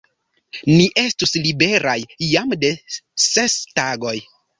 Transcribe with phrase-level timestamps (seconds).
[0.69, 1.95] Ni estus liberaj
[2.29, 2.71] jam de
[3.27, 4.15] ses tagoj!